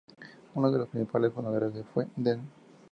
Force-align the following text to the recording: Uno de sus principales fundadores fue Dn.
Uno 0.55 0.71
de 0.71 0.79
sus 0.79 0.87
principales 0.89 1.31
fundadores 1.31 1.85
fue 1.93 2.07
Dn. 2.15 2.41